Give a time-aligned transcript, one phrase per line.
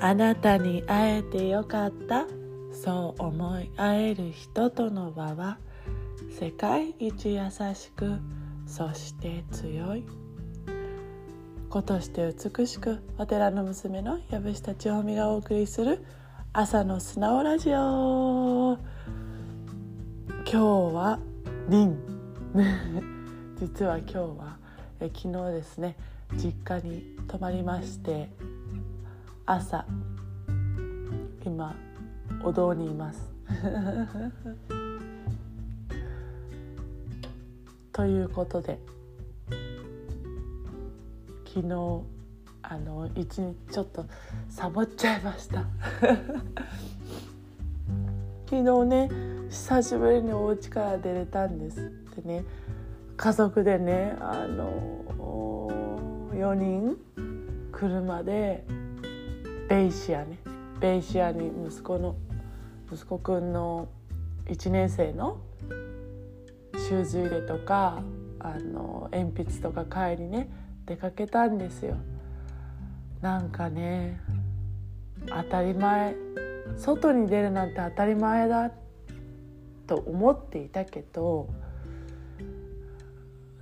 [0.00, 2.26] あなたに会えてよかった。
[2.72, 5.58] そう思い合える人との輪は
[6.30, 7.40] 世界一優
[7.74, 8.18] しく
[8.66, 10.04] そして強い。
[11.68, 16.04] 子として美しくお寺の娘の藪下千穂美がお送りする
[16.52, 18.78] 朝の素直ラジオ。
[20.44, 20.56] 今日
[20.94, 21.18] は
[21.68, 21.98] リン。
[23.58, 24.58] 実は今日は
[25.00, 25.96] え昨日ですね
[26.36, 28.30] 実家に泊まりまして
[29.50, 29.82] 朝
[31.42, 31.74] 今
[32.44, 33.32] お堂にいます。
[37.90, 38.78] ということで
[41.46, 42.02] 昨日
[42.60, 44.04] あの一日ちょっと
[44.50, 45.64] サボっちゃいました。
[48.50, 49.08] 昨日ね
[49.48, 52.44] 久しぶりにお家から出れたんですってね。
[53.16, 55.06] 家族でねあの
[56.34, 56.98] 4人
[57.72, 58.66] 車で
[59.68, 60.38] ベイシアね
[60.80, 62.16] ベイシアに息子の
[62.90, 63.88] 息子くんの
[64.46, 65.38] 1年生の
[66.76, 68.02] シューズ入れとか
[68.40, 70.48] あの鉛筆とか買いにね
[70.86, 71.96] 出かけたんですよ。
[73.20, 74.20] なんかね
[75.26, 76.14] 当たり前
[76.76, 78.70] 外に出るなんて当たり前だ
[79.86, 81.48] と思っていたけど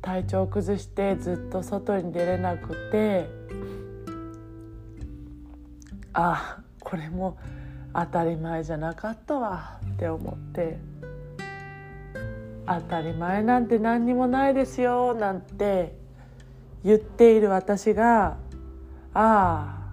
[0.00, 3.28] 体調崩してずっと外に出れなくて
[6.22, 7.38] あこれも
[7.94, 10.78] 当たり前じゃなかったわって思って。
[12.66, 15.96] 当たり前なんて何にもないですよなんて
[16.84, 18.36] 言っている私が
[19.12, 19.92] あ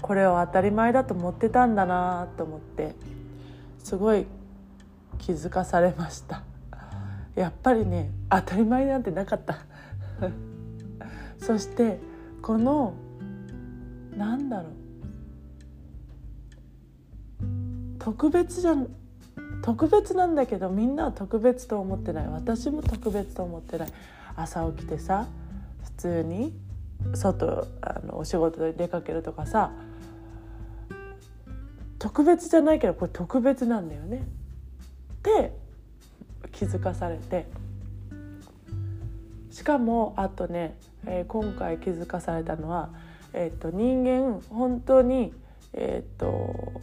[0.00, 2.94] これを当たり前だと思ってたんだなと思って
[3.82, 4.26] すごい
[5.18, 6.44] 気づかされました。
[7.34, 9.58] やっぱりね当たり前なんてなかった。
[11.38, 11.98] そして
[12.42, 12.94] この
[14.16, 14.79] なんだろう。
[18.00, 18.74] 特別じゃ
[19.62, 22.28] 特別なんだけどみんなは特別と思ってない。
[22.28, 23.92] 私も特別と思ってない。
[24.36, 25.28] 朝起きてさ
[25.84, 26.54] 普通に
[27.14, 29.70] 外あのお仕事で出かけるとかさ
[31.98, 34.18] 特別じゃないけどこれ特別なんだよね。
[34.18, 34.22] っ
[35.22, 35.52] て
[36.52, 37.46] 気づかされて。
[39.50, 42.88] しかもあとね、えー、今回気づかされたのは、
[43.32, 45.34] えーと、人間本当に
[45.74, 46.80] えっ、ー、と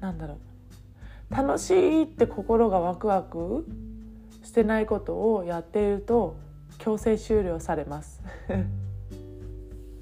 [0.00, 0.49] なんだろう。
[1.30, 3.64] 楽しいって心がワクワク
[4.42, 6.36] してないことをやっていると
[6.78, 8.20] 強制終了されます。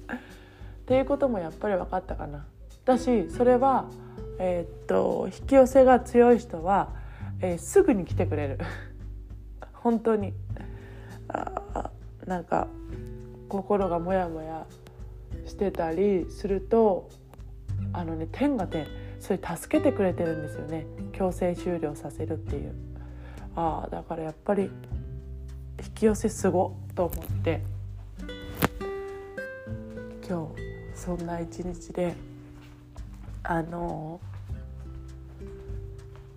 [0.09, 2.47] っていうこともやっぱり分かったかな。
[2.83, 3.85] だしそれは、
[4.39, 6.95] えー、っと引き寄せが強い人は、
[7.41, 8.57] えー、すぐに来てくれる。
[9.73, 10.33] 本当に。
[11.27, 11.91] あ
[12.25, 12.67] なんか
[13.49, 14.65] 心がモヤモヤ
[15.45, 17.09] してたりすると
[17.93, 18.87] あのね天がね
[19.19, 20.85] それ助けてくれてるんですよね。
[21.11, 22.73] 強制終了させるっていう。
[23.55, 24.63] ああだからやっぱり
[25.83, 27.61] 引き寄せすごと思って。
[30.27, 32.13] 今日そんな一日で
[33.43, 34.19] あの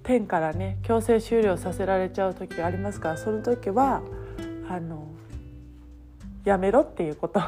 [0.02, 4.00] 天からね強制終了させられちゃう時がありますからその時は
[4.68, 5.08] あの
[6.44, 7.40] やめろっていうこと。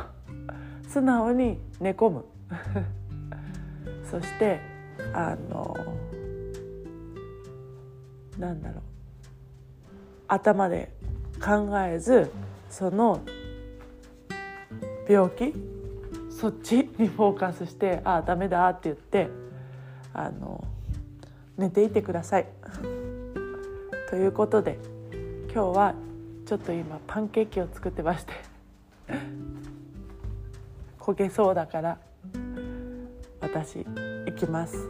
[0.89, 2.25] 素直に寝込む。
[4.09, 4.61] そして
[5.15, 5.77] あの
[8.37, 8.81] なんだろう
[10.27, 10.93] 頭で
[11.41, 12.31] 考えず
[12.69, 13.21] その
[15.09, 15.55] 病気
[16.31, 19.29] そっちにフォーカスしてああダメだって言って
[20.13, 20.65] あの
[21.57, 22.47] 寝ていてください。
[24.11, 24.79] ということで
[25.53, 25.95] 今日は
[26.45, 28.33] ちょっと今パンケーキを作ってまして
[30.99, 31.99] 焦げそうだから
[33.41, 33.87] 私
[34.27, 34.89] いきます。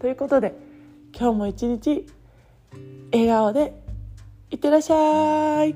[0.00, 0.54] ということで
[1.12, 2.06] 今日も一日
[3.12, 3.74] 笑顔で
[4.50, 5.74] いってらっしゃい